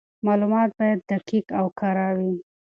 معلومات 0.25 0.71
باید 0.79 1.01
دقیق 1.11 1.45
او 1.59 1.67
کره 1.79 2.07
وي. 2.17 2.33